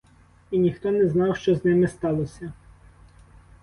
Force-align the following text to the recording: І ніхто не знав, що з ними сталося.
І 0.51 0.57
ніхто 0.59 0.91
не 0.91 1.07
знав, 1.09 1.37
що 1.37 1.55
з 1.55 1.65
ними 1.65 1.87
сталося. 1.87 2.53